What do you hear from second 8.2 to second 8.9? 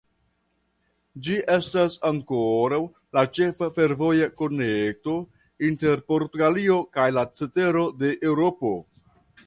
Eŭropo.